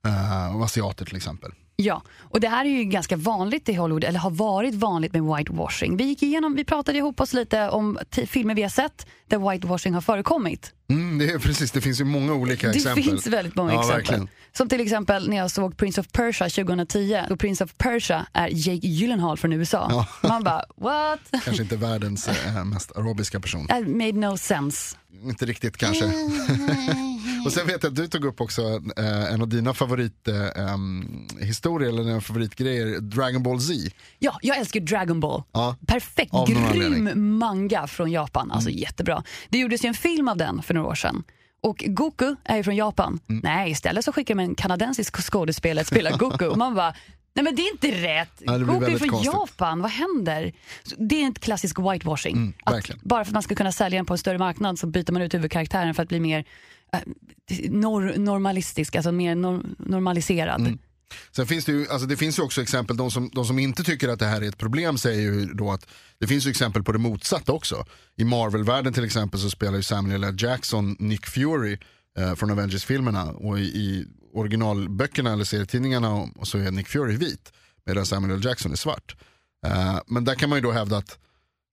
[0.06, 1.52] eh, av asiater till exempel.
[1.78, 5.24] Ja, och det här är ju ganska vanligt i Hollywood, eller har varit vanligt med
[5.24, 5.98] whitewashing.
[5.98, 9.94] Vi gick igenom, vi pratade ihop oss lite om filmer vi har sett där whitewashing
[9.94, 10.74] har förekommit.
[10.88, 13.04] Mm, det är precis, det finns ju många olika Det exempel.
[13.04, 14.02] finns väldigt många ja, exempel.
[14.02, 14.28] Verkligen.
[14.54, 17.22] Som till exempel när jag såg Prince of Persia 2010.
[17.30, 19.88] Och Prince of Persia är Jake Gyllenhaal från USA.
[19.90, 20.08] Ja.
[20.30, 21.20] Man bara, what?
[21.44, 23.68] Kanske inte världens eh, mest arabiska person.
[23.68, 24.98] That made no sense.
[25.24, 26.06] Inte riktigt kanske.
[27.46, 28.62] och sen vet jag att du tog upp också
[28.98, 33.74] eh, en av dina favorithistorier, eller dina favoritgrejer, Dragon Ball Z.
[34.20, 35.44] Ja, jag älskar Dragon Ball.
[35.52, 35.76] Ja.
[35.88, 37.00] Perfekt, grym anledning.
[37.00, 37.38] Mm.
[37.38, 38.52] manga från Japan.
[38.52, 39.24] Alltså jättebra.
[39.50, 41.24] Det gjordes ju en film av den för några år sedan.
[41.62, 43.20] Och Goku är ju från Japan.
[43.30, 43.42] Mm.
[43.44, 46.46] Nej, istället så skickar de en kanadensisk skådespelare att spela Goku.
[46.46, 46.94] Och man bara,
[47.34, 48.38] nej men det är inte rätt.
[48.40, 49.34] Blir Goku är från konstigt.
[49.34, 50.54] Japan, vad händer?
[50.84, 52.34] Så det är en klassisk whitewashing.
[52.34, 53.02] att Mm, verkligen.
[53.04, 55.22] bara för att man ska kunna sälja den på en större marknad så byter man
[55.22, 56.46] ut huvudkaraktären för att bli mer
[56.94, 57.00] eh,
[57.70, 60.62] nor- normalistisk, alltså mer nor- normaliserad.
[60.62, 60.78] Mm.
[61.32, 63.84] Sen finns det ju, alltså det finns ju också exempel, de som, de som inte
[63.84, 65.88] tycker att det här är ett problem säger ju då att
[66.20, 67.86] det finns ju exempel på det motsatta också.
[68.16, 70.36] I Marvel-världen till exempel så spelar ju Samuel L.
[70.40, 71.78] Jackson Nick Fury
[72.18, 77.54] eh, från Avengers-filmerna och i, i originalböckerna eller serietidningarna och så är Nick Fury vit
[77.86, 78.46] medan Samuel L.
[78.46, 79.16] Jackson är svart.
[79.66, 81.18] Eh, men där kan man ju då hävda att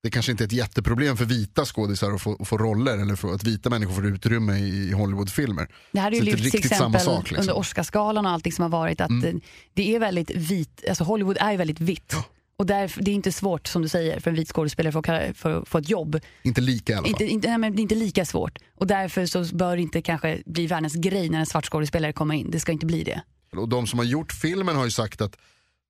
[0.03, 3.15] det kanske inte är ett jätteproblem för vita skådisar att få, att få roller eller
[3.15, 5.67] för att vita människor får utrymme i, Hollywoodfilmer.
[5.91, 7.39] Det här är ju lyfts till riktigt samma exempel sak, liksom.
[7.39, 9.33] under Oscarsgalan och allting som har varit att eh,
[9.73, 12.15] det är väldigt vit, alltså Hollywood är ju väldigt vitt.
[12.57, 15.67] Och därför, det är inte svårt som du säger för en vit skådespelare för att
[15.67, 16.19] få ett jobb.
[16.41, 17.09] Inte lika i alla fall.
[17.09, 18.59] Inte, inte, nej, men det är inte lika svårt.
[18.75, 22.35] Och därför så bör det inte kanske bli världens grej när en svart skådespelare kommer
[22.35, 22.51] in.
[22.51, 23.21] Det ska inte bli det.
[23.55, 25.37] Och de som har gjort filmen har ju sagt att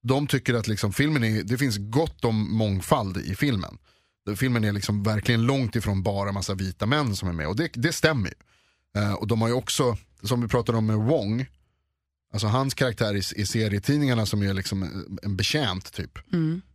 [0.04, 3.78] de tycker att liksom filmen är, det finns gott om mångfald i filmen.
[4.38, 7.70] Filmen är liksom verkligen långt ifrån bara massa vita män som är med och det,
[7.74, 8.36] det stämmer ju.
[9.02, 11.46] Eh, och de har ju också, som vi pratade om med Wong,
[12.34, 16.20] alltså hans karaktär i, i serietidningarna som är liksom en- en betjänt typ.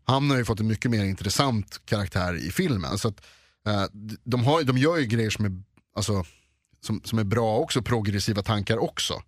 [0.05, 2.99] Han har ju fått en mycket mer intressant karaktär i filmen.
[2.99, 3.27] Så att,
[3.67, 3.85] eh,
[4.25, 5.63] de, har, de gör ju grejer som är,
[5.97, 6.25] alltså,
[6.81, 9.23] som, som är bra också, progressiva tankar också.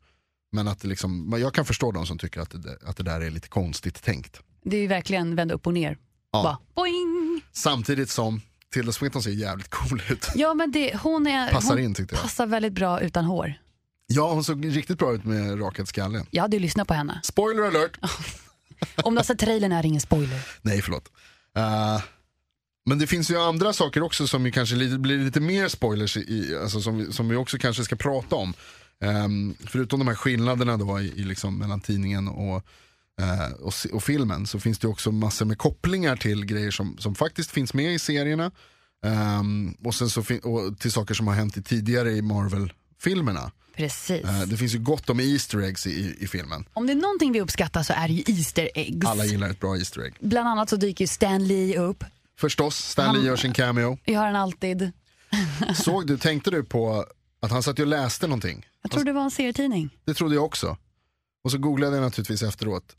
[0.52, 3.30] Men att liksom, jag kan förstå de som tycker att det, att det där är
[3.30, 4.40] lite konstigt tänkt.
[4.64, 5.98] Det är ju verkligen vända upp och ner.
[6.32, 6.42] Ja.
[6.42, 7.19] Bara, boing!
[7.52, 8.40] Samtidigt som
[8.72, 10.28] Tilda Swinton ser jävligt cool ut.
[10.34, 12.22] Ja men det, hon, är, Passar hon in, tyckte jag.
[12.22, 13.54] passar väldigt bra utan hår.
[14.06, 16.24] Ja, hon såg riktigt bra ut med rakad skalle.
[16.30, 17.20] Jag hade ju lyssnat på henne.
[17.22, 17.98] Spoiler alert!
[19.04, 20.40] Om du har sett trailern är det ingen spoiler.
[20.62, 21.08] Nej, förlåt.
[21.56, 22.02] Eh,
[22.86, 26.16] men det finns ju andra saker också som ju kanske lite, blir lite mer spoilers,
[26.16, 28.54] i, alltså som, vi, som vi också kanske ska prata om.
[29.00, 32.64] Ehm, förutom de här skillnaderna då i, i liksom mellan tidningen och,
[33.20, 37.14] eh, och, och filmen så finns det också massor med kopplingar till grejer som, som
[37.14, 38.50] faktiskt finns med i serierna.
[39.04, 43.52] Ehm, och sen så och till saker som har hänt i tidigare i Marvel-filmerna.
[43.76, 44.24] Precis.
[44.24, 46.64] Eh, det finns ju gott om Easter eggs i, i, filmen.
[46.72, 49.06] Om det är någonting vi uppskattar så är det ju Easter eggs.
[49.06, 50.14] Alla gillar ett bra Easter egg.
[50.20, 52.04] Bland annat så dyker ju Stan Lee upp.
[52.38, 53.98] Förstås, Stan Lee Han- gör sin cameo.
[54.04, 54.92] Vi har den alltid.
[55.74, 57.06] Såg du, tänkte du på
[57.42, 58.66] att han satt och läste någonting?
[58.82, 59.90] Jag tror det var en serietidning.
[60.04, 60.76] Det trodde jag också.
[61.44, 62.96] Och så googlade jag naturligtvis efteråt.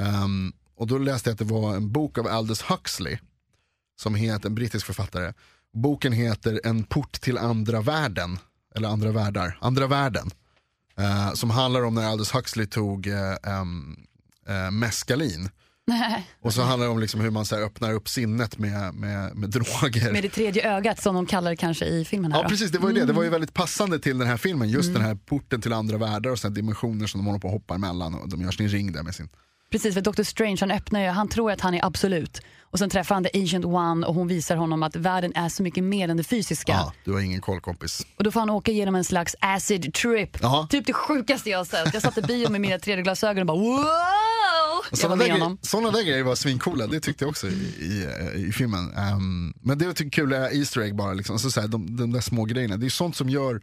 [0.00, 3.18] Ehm, och då läste jag att det var en bok av Aldous Huxley.
[4.00, 5.32] Som heter, en brittisk författare.
[5.74, 8.38] Boken heter En port till andra världen.
[8.74, 10.30] Eller andra världar, andra världen.
[10.98, 13.14] Eh, som handlar om när Aldous Huxley tog uh,
[13.60, 13.96] um,
[14.72, 15.48] meskalin.
[16.42, 19.50] Och så handlar det om liksom hur man så öppnar upp sinnet med, med, med
[19.50, 20.12] droger.
[20.12, 22.48] Med det tredje ögat som de kallar det kanske i filmen här Ja då.
[22.48, 23.00] precis, det var ju det.
[23.00, 23.16] Det Mm.
[23.16, 24.68] var ju väldigt passande till den här filmen.
[24.68, 27.52] Just den här porten till andra världar och sen dimensioner som de håller på att
[27.54, 28.14] hoppa emellan.
[28.14, 29.28] Och de gör sin ring där med sin...
[29.76, 30.22] Precis, för Dr.
[30.22, 32.40] Strange han öppnar ju, han tror att han är absolut.
[32.62, 35.62] Och sen träffar han The Agent One och hon visar honom att världen är så
[35.62, 36.72] mycket mer än det fysiska.
[36.72, 38.06] Ja, du har ingen koll kompis.
[38.16, 40.42] Och då får han åka genom en slags acid trip.
[40.42, 40.66] Jaha.
[40.66, 41.94] Typ det sjukaste jag har sett.
[41.94, 43.86] Jag satt i bio med mina 3D-glasögon och bara wow!
[44.90, 48.08] Jag Sådana där, grej, grejer var svincoola, det tyckte jag också i, i,
[48.48, 48.94] i filmen.
[48.96, 51.34] Ehm, men det var kul, är Easter egg bara, liksom.
[51.34, 52.76] alltså, så här, de, de där små grejerna.
[52.76, 53.62] Det är sånt som gör,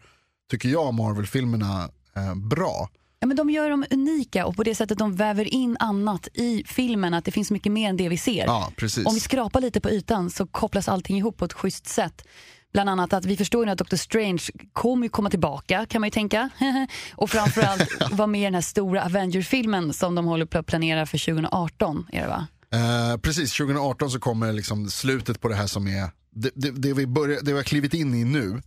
[0.52, 2.90] tycker jag, Marvel-filmerna eh, bra.
[3.24, 6.64] Ja, men de gör dem unika och på det sättet de väver in annat i
[6.68, 8.46] filmen, att det finns mycket mer än det vi ser.
[8.46, 8.72] Ja.
[9.06, 12.28] Om vi skrapar lite på ytan så kopplas allting ihop på ett schysst sätt.
[12.74, 16.12] Bland annat att vi förstår ju att Doctor Strange kommer komma tillbaka kan man ju
[16.12, 16.50] tänka.
[17.16, 21.06] och framförallt vara med i den här stora Avengers-filmen som de håller på att planera
[21.06, 22.08] för 2018.
[22.12, 22.48] Är det va?
[22.74, 26.94] Eh, precis, 2018 så kommer liksom slutet på det här som är, det, det, det,
[26.94, 28.62] vi, börjar, det vi har klivit in i nu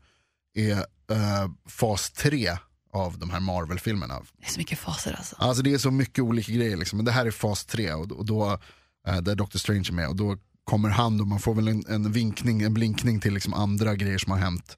[0.54, 0.72] är
[1.10, 2.50] eh, fas 3
[2.96, 4.14] av de här Marvel-filmerna.
[4.38, 5.36] Det är så mycket faser alltså.
[5.38, 6.96] Alltså det är så mycket olika grejer liksom.
[6.96, 8.58] men det här är fas 3 och, och då,
[9.08, 11.84] eh, där Doctor Strange är med och då kommer han och man får väl en,
[11.88, 14.76] en vinkning, en blinkning till liksom andra grejer som har hänt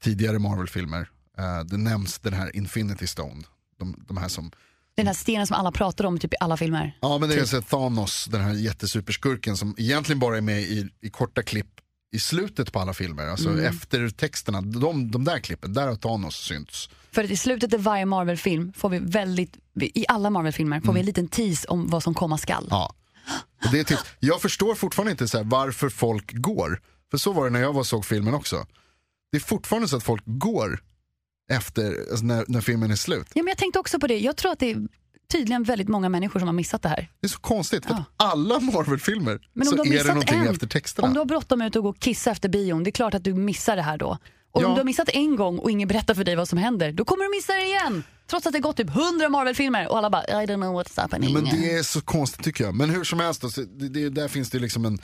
[0.00, 1.08] tidigare Marvel-filmer.
[1.38, 3.42] Eh, det nämns den här Infinity Stone,
[3.78, 4.50] de, de här som
[4.96, 6.98] Den här stenen som alla pratar om typ i alla filmer.
[7.00, 7.48] Ja men det är Typ.
[7.48, 11.66] så att Thanos, den här jättesuperskurken som egentligen bara är med i, i korta klipp
[12.12, 13.26] i slutet på alla filmer.
[13.26, 13.64] Alltså Mm.
[13.64, 16.88] efter texterna, de, de där klippen, där har Thanos synts.
[17.16, 21.00] För att i slutet av varje Marvel-film får vi väldigt, i alla Marvel-filmer får vi
[21.00, 22.62] en liten tease om vad som komma skall.
[22.64, 22.68] Mm.
[22.70, 22.94] Ja.
[23.64, 26.80] Och det är typ, jag förstår fortfarande inte så här, varför folk går.
[27.10, 28.66] För så var det när jag var såg filmen också.
[29.32, 30.80] Det är fortfarande så att folk går
[31.52, 33.26] efter, alltså när, när filmen är slut.
[33.34, 34.18] Ja, men jag tänkte också på det.
[34.18, 34.88] Jag tror att det är
[35.32, 37.10] tydligen väldigt många människor som har missat det här.
[37.20, 37.98] Det är så konstigt, för Ja.
[37.98, 41.08] att alla Marvel-filmer så är det någonting en, efter texterna.
[41.08, 43.24] om du har bråttom ut och gå och kissa efter bion, det är klart att
[43.24, 44.18] du missar det här då.
[44.56, 44.66] Och Ja.
[44.66, 47.04] om du har missat en gång och ingen berättar för dig vad som händer, då
[47.04, 48.04] kommer du missa det igen.
[48.30, 51.34] Trots att det gått typ 100 Marvel-filmer och alla bara I don't know what's happening.
[51.34, 52.74] Men det är så konstigt tycker jag.
[52.74, 54.98] Men hur som helst, då, det, det, där finns det liksom en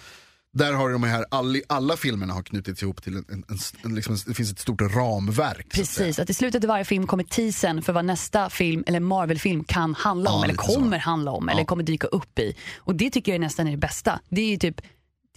[0.55, 3.45] där har de här, alla, alla filmerna har knutits ihop till en, en,
[3.85, 5.57] en, liksom, det finns ett stort ramverk.
[5.57, 5.89] så att.
[5.89, 9.65] Precis, att i slutet av varje film kommer teasern för vad nästa film eller Marvel-film
[9.65, 10.75] kan handla Ja, om eller lite så.
[10.81, 11.67] kommer handla om eller Ja.
[11.67, 12.57] kommer dyka upp i.
[12.79, 14.21] Och det tycker jag nästan är det bästa.
[14.29, 14.81] Det är ju typ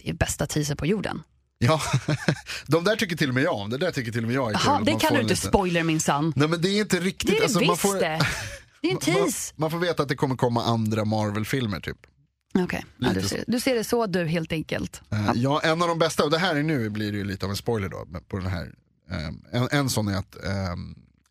[0.02, 1.22] det är bästa teaser på jorden.
[1.66, 1.80] Ja,
[2.66, 3.70] de där tycker till och med jag om.
[3.70, 4.70] Det där tycker till och med jag är kul.
[4.70, 6.32] Att det man kallar får du inte liten- spoiler minsann.
[6.36, 7.30] Nej men det är inte riktigt.
[7.30, 8.00] Det är det alltså, man, visst får, det.
[8.80, 9.54] Det är en man, tease.
[9.56, 11.96] man får veta att det kommer komma andra Marvel-filmer typ.
[12.54, 15.02] Okej, ja, lite du, ser, du ser det så du helt enkelt.
[15.12, 17.46] Eh, Ja, en av de bästa, och det här är nu blir det ju lite
[17.46, 18.72] av en spoiler då, på den här.
[19.10, 19.26] Eh,
[19.62, 20.74] en, en sån är att eh,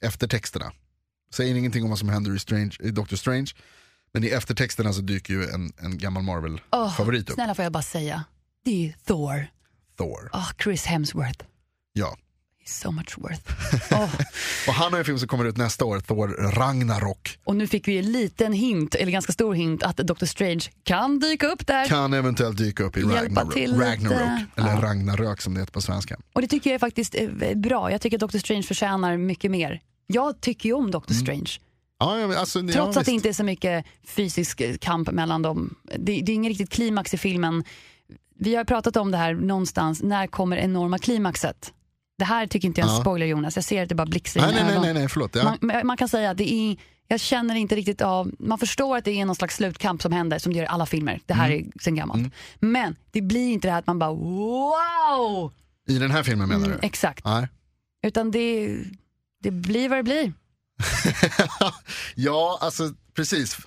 [0.02, 0.72] eftertexterna,
[1.34, 3.52] säger ingenting om vad som händer i, Strange, i Doctor Strange,
[4.14, 7.84] men i eftertexterna så dyker ju en, en gammal Marvel-favorit upp, snälla får jag bara
[7.84, 8.24] säga.
[8.66, 9.48] Det är Thor.
[9.98, 10.30] Thor.
[10.34, 11.46] Åh, Chris Hemsworth.
[11.94, 12.18] Ja.
[12.66, 13.42] He's so much worth.
[13.92, 14.10] Åh,
[14.68, 17.38] Och han har en film som kommer ut nästa år, Thor Ragnarok.
[17.44, 21.20] Och nu fick vi en liten hint, eller ganska stor hint, att Doctor Strange kan
[21.20, 21.86] dyka upp där.
[21.86, 23.56] Kan eventuellt dyka upp i Ragnarok.
[23.58, 24.82] Ragnarok eller Ja.
[24.82, 26.18] Ragnarök som det heter på svenska.
[26.34, 27.92] Och det tycker jag är faktiskt är bra.
[27.92, 29.82] Jag tycker att Doctor Strange förtjänar mycket mer.
[30.08, 31.52] Jag tycker ju om Doctor Strange.
[32.00, 33.06] Ja, ja, alltså, ja, Trots att visst.
[33.06, 35.76] det inte är så mycket fysisk eh, kamp mellan dem.
[35.84, 37.64] Det, det är ingen riktigt klimax i filmen.
[38.40, 40.02] Vi har pratat om det här någonstans.
[40.04, 41.74] När kommer enorma klimaxet?
[42.18, 43.02] Det här tycker inte jag är en Ja.
[43.02, 43.56] spoiler Jonas.
[43.56, 45.36] Jag ser att det bara blixtrar i Nej, nej, nej, nej, nej, förlåt.
[45.36, 45.56] Ja.
[45.62, 49.06] Man, man kan säga att det är, jag känner inte riktigt av, man förstår att
[49.06, 51.20] det är någon slags slutkamp som händer som det gör i alla filmer.
[51.26, 51.72] Det här Mm.
[51.76, 52.34] är sen gammalt.
[52.60, 55.54] Men det blir inte det här att man bara wow!
[55.88, 56.88] I den här filmen menar Mm, du?
[56.88, 57.26] exakt.
[57.26, 57.48] Nej.
[58.06, 58.78] Utan det,
[59.44, 60.34] det blir vad det blir.
[62.16, 63.58] ja, alltså precis.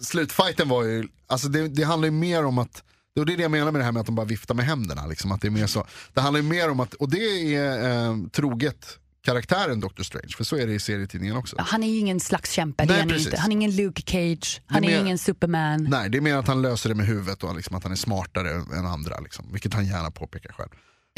[0.00, 2.84] Slutfighten var ju, alltså det, det handlar ju mer om att,
[3.18, 4.64] och det är det jag menar med det här med att de bara viftar med
[4.66, 5.06] händerna.
[5.06, 8.16] Liksom, att det, är mer så, det handlar mer om att, och det är eh,
[8.32, 11.56] troget karaktären Doctor Strange, för så är det i serietidningen också.
[11.58, 13.26] Han är ju ingen slags kämpe, Nej, är han precis.
[13.26, 13.38] inte.
[13.40, 15.86] Han är ingen Luke Cage, han är är, mer- ingen Superman.
[15.90, 17.96] Nej, det är mer att han löser det med huvudet och liksom att han är
[17.96, 20.70] smartare än andra, liksom, vilket han gärna påpekar själv.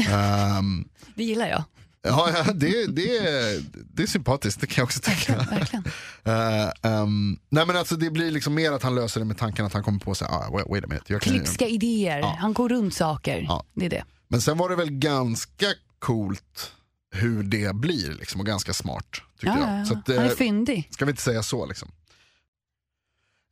[0.11, 1.65] Ehm, Det gillar jag.
[2.03, 3.63] Ja, ja, det, det, är,
[3.95, 5.37] det är sympatiskt, det kan jag också tycka.
[5.37, 5.59] Verkligen.
[5.59, 5.85] verkligen.
[6.25, 9.67] Eh, ehm, nej men alltså det blir liksom mer att han löser det med tanken
[9.67, 11.13] att han kommer på sig, ah, wait, wait a minute.
[11.13, 12.37] Jag kan, Klipska idéer, Ja.
[12.41, 13.45] han går runt saker.
[13.49, 13.65] Ja.
[13.75, 14.05] Det är det.
[14.29, 15.67] Men sen var det väl ganska
[15.99, 16.73] coolt
[17.15, 19.07] hur det blir liksom, och ganska smart.
[19.13, 19.69] Tyckte Ja, jag.
[19.69, 19.85] ja, ja.
[19.85, 20.89] Så att, han är eh, fyndig.
[20.91, 21.91] ska vi inte säga så liksom.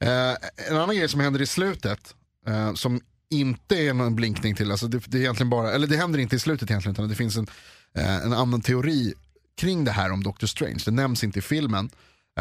[0.04, 0.36] Eh,
[0.70, 2.14] en annan grej som händer i slutet,
[2.74, 6.18] som inte är någon blinkning till, alltså det, det är egentligen bara, eller det händer
[6.18, 7.46] inte i slutet egentligen, utan det finns en,
[7.94, 9.14] en annan teori
[9.56, 10.78] kring det här om Doctor Strange.
[10.84, 11.90] Det nämns inte i filmen.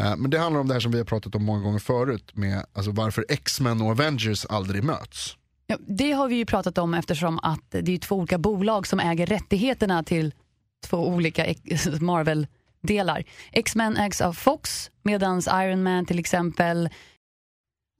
[0.00, 2.30] Eh, men det handlar om det här som vi har pratat om många gånger förut,
[2.34, 5.36] med alltså varför X-Men och Avengers aldrig möts.
[5.66, 9.00] Ja, det har vi ju pratat om eftersom att det är två olika bolag som
[9.00, 10.34] äger rättigheterna till
[10.86, 11.44] två olika
[12.00, 13.24] Marvel-delar.
[13.52, 16.88] X-Men ägs av Fox medan Iron Man till exempel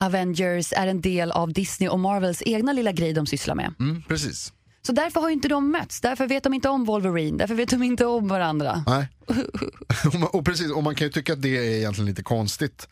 [0.05, 3.75] Avengers är en del av Disney och Marvels egna lilla grej de sysslar med.
[3.81, 4.53] Mm, precis.
[4.83, 7.69] Så därför har ju inte de mötts, därför vet de inte om Wolverine, därför vet
[7.71, 8.85] de inte om varandra.
[8.87, 9.09] Nej.
[10.33, 12.89] och, precis, och man kan ju tycka att det är egentligen lite konstigt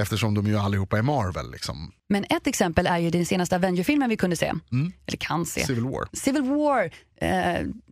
[0.00, 1.50] eftersom de ju allihopa är Marvel.
[1.50, 1.92] Liksom.
[2.08, 4.52] Men ett exempel är ju den senaste Avenger-filmen vi kunde se,
[5.06, 5.66] eller kan se.
[5.66, 6.08] Civil War.
[6.12, 6.90] Civil War, eh,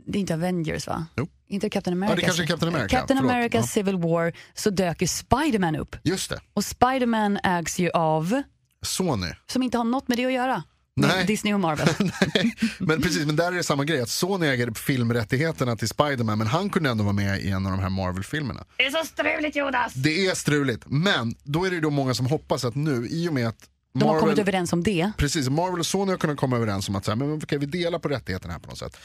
[0.07, 1.07] det är inte Avengers va?
[1.17, 1.29] Jo.
[1.49, 2.15] Inte Captain America.
[2.17, 3.33] det kanske är Captain America, Captain förlåt.
[3.33, 3.63] America Ja.
[3.63, 5.97] Civil War så dök ju Spiderman upp.
[6.03, 8.43] Just det, Och Spiderman ägs ju av,
[8.83, 9.27] Sony.
[9.47, 10.63] som inte har något med det att göra.
[11.07, 11.27] Nej.
[11.27, 11.89] Disney och Marvel.
[12.79, 14.01] Men precis, men där är det samma grej.
[14.01, 17.73] Att Sony äger filmrättigheterna till Spiderman men han kunde ändå vara med i en av
[17.73, 18.65] de här Marvel-filmerna.
[18.77, 19.95] det är så struligt Jonas!
[19.95, 23.29] Det är struligt, men då är det ju då många som hoppas att nu, i
[23.29, 25.13] och med att De har kommit Marvel, överens om det.
[25.17, 27.67] precis, Marvel och Sony har kunnat komma överens om att så här, men okej, vi
[27.67, 28.97] delar på rättigheterna här på något sätt.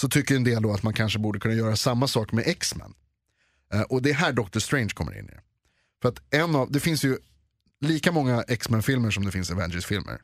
[0.00, 2.94] Så tycker en del då att man kanske borde kunna göra samma sak med X-Men.
[3.74, 5.40] Eh, och det är här Doctor Strange kommer in i det.
[6.02, 7.18] För att en av, det finns ju
[7.84, 10.18] lika många X-Men-filmer som det finns Avengers-filmer.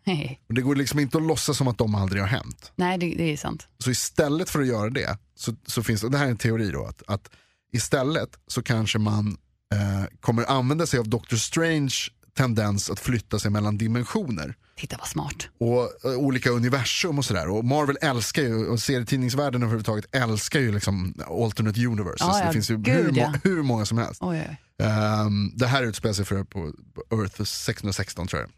[0.49, 2.73] Och det går liksom inte att låtsas som att de aldrig har hänt.
[2.77, 3.69] Nej, det, det är sant.
[3.79, 6.37] Så istället för att göra det, så, så finns det, och det här är en
[6.37, 7.31] teori då, att, att
[7.73, 9.37] istället så kanske man
[9.75, 11.95] eh, kommer använda sig av Doctor Strange
[12.41, 15.49] tendens att flytta sig mellan dimensioner Titta vad smart.
[15.59, 17.49] och eh, olika universum och sådär.
[17.49, 22.21] Och Marvel älskar ju, och serietidningsvärlden överhuvudtaget älskar ju liksom alternate universes.
[22.21, 23.35] Ja, ja, det finns ju gud, hur, ja.
[23.45, 24.23] hur många som helst.
[24.23, 24.87] Oj, oj.
[24.87, 26.73] Ehm, det här utspelar sig för på,
[27.11, 28.51] Earth 616 tror jag.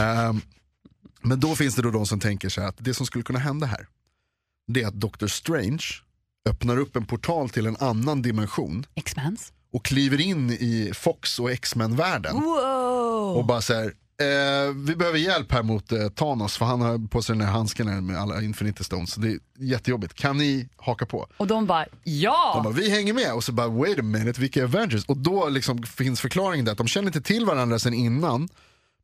[0.00, 0.40] Ehm,
[1.22, 3.66] men då finns det då de som tänker sig att det som skulle kunna hända
[3.66, 3.86] här,
[4.66, 5.84] det är att Doctor Strange
[6.48, 9.52] öppnar upp en portal till en annan dimension X-Mens.
[9.72, 12.34] och kliver in i Fox och X-Men-världen.
[12.34, 12.81] Wow!
[13.36, 17.22] Och bara säger eh, vi behöver hjälp här mot eh, Thanos för han har på
[17.22, 19.12] sig den här handsken här med alla Infinity Stones.
[19.12, 20.14] Så det är jättejobbigt.
[20.14, 21.26] Kan ni haka på?
[21.36, 22.52] Och de bara, ja!
[22.54, 25.04] De bara, vi hänger med och så bara wait a minute, vilka är Avengers?
[25.04, 28.48] Och då liksom finns förklaringen där att de känner inte till varandra sen innan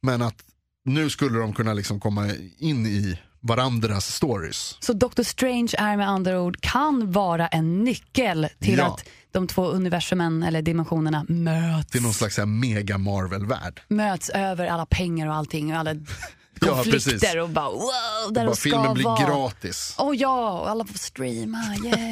[0.02, 0.44] men att
[0.84, 2.26] nu skulle de kunna liksom komma
[2.58, 4.76] in i varandras stories.
[4.80, 8.86] Så Doctor Strange är med andra ord kan vara en nyckel till Ja.
[8.86, 11.90] att de två universumen eller dimensionerna möts.
[11.90, 13.80] Till någon slags här mega Marvel-värld.
[13.88, 15.94] Möts över alla pengar och allting och alla
[16.60, 17.34] Ja, konflikter precis.
[17.36, 17.82] och bara wow,
[18.30, 19.26] där Bara de ska filmen blir vara.
[19.26, 19.94] gratis.
[19.98, 22.10] Åh ja, och alla får streama, yay.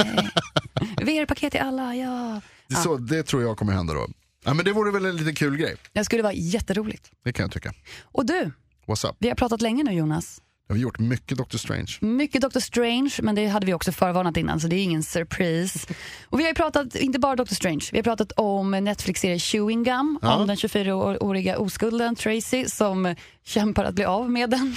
[1.06, 2.40] VR-paket till alla, ja.
[2.68, 4.06] Det, är så, det tror jag kommer hända då.
[4.44, 5.76] Ja, men det vore väl en lite kul grej.
[5.92, 7.10] Det skulle vara jätteroligt.
[7.24, 7.72] Det kan jag tycka.
[8.02, 8.50] Och du,
[8.86, 9.16] What's up?
[9.18, 10.40] vi har pratat länge nu Jonas.
[10.68, 11.92] Jag har gjort mycket Doctor Strange.
[12.00, 15.78] Mycket Doctor Strange, men det hade vi också förvarnat innan så det är ingen surprise.
[16.30, 19.84] Och vi har ju pratat, inte bara Doctor Strange, vi har pratat om Netflix-serie Chewing
[19.84, 20.34] Gum, Ja.
[20.36, 24.76] om den 24-åriga oskulden Tracy som kämpar att bli av med den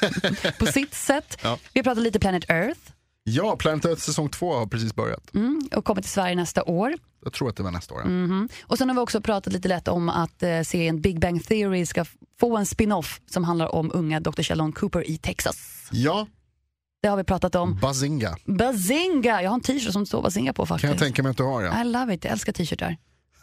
[0.58, 1.38] på sitt sätt.
[1.42, 1.58] Ja.
[1.72, 2.80] Vi har pratat lite Planet Earth
[3.24, 5.34] Ja, Planet Earth säsong två har precis börjat.
[5.34, 6.94] mm, och kommer till Sverige nästa år.
[7.24, 8.04] Jag tror att det var nästa år.
[8.04, 8.48] Mhm.
[8.62, 11.86] Och sen har vi också pratat lite lätt om att eh, serien Big Bang Theory
[11.86, 12.04] ska
[12.40, 14.42] få en spin-off som handlar om unga Dr.
[14.42, 15.88] Sheldon Cooper i Texas.
[15.92, 16.26] Ja,
[17.02, 17.78] Det har vi pratat om.
[17.80, 18.36] Bazinga.
[18.44, 19.42] Bazinga!
[19.42, 20.82] Jag har en t-shirt som står Bazinga på faktiskt.
[20.82, 21.80] Kan jag tänka mig att du har ja.
[21.80, 22.96] I love it, jag älskar t-shirtar.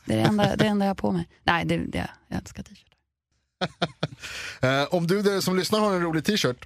[0.05, 1.27] Det är det enda, det enda jag har på mig.
[1.43, 2.95] Nej, det, det, jag älskar t-shirtar.
[4.61, 6.65] Eh, om du där som lyssnar har en rolig t-shirt,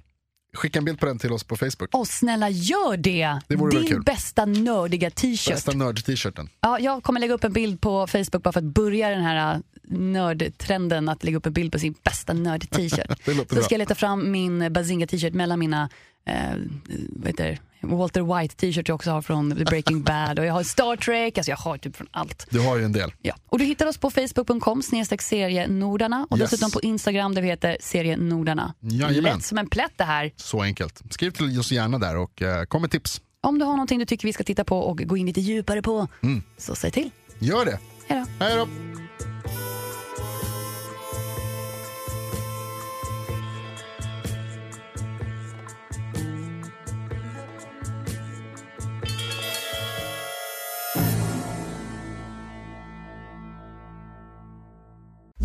[0.54, 1.88] skicka en bild på den till oss på Facebook.
[1.92, 3.38] Åh snälla gör det!
[3.48, 4.02] Det vore Din kul.
[4.02, 5.54] bästa nördiga t-shirt.
[5.54, 6.48] Bästa nörd-t-shirten.
[6.60, 9.54] Ja, jag kommer lägga upp en bild på Facebook bara för att börja den här
[9.54, 9.60] äh,
[9.98, 13.24] nördtrenden att lägga upp en bild på sin bästa nörd-t-shirt.
[13.24, 13.62] Så bra.
[13.62, 15.88] ska jag leta fram min Bazinga t-shirt mellan mina
[16.26, 16.34] eh,
[17.08, 17.58] vad heter det?
[17.82, 21.38] Walter White t-shirt jag också har från The Breaking Bad och jag har Star Trek,
[21.38, 22.46] alltså jag har typ från allt.
[22.50, 23.12] Du har ju en del.
[23.22, 23.34] Ja.
[23.48, 26.50] Och du hittar oss på facebook.com snedstreck serienordarna och Yes.
[26.50, 28.74] dessutom på Instagram där vi heter serienordarna.
[28.80, 29.22] Jajamän.
[29.22, 30.32] Lätt som en plätt det här.
[30.36, 31.02] Så enkelt.
[31.10, 33.20] Skriv till oss gärna där och eh, kom med tips.
[33.42, 35.82] Om du har någonting du tycker vi ska titta på och gå in lite djupare
[35.82, 36.42] på, Mm.
[36.58, 37.10] så säg till.
[37.38, 37.78] Gör det.
[38.08, 38.44] Hej då.
[38.44, 38.89] Hej då.